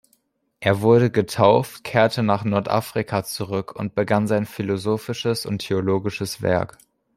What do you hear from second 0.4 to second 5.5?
Er wurde getauft, kehrte nach Nordafrika zurück und begann sein philosophisches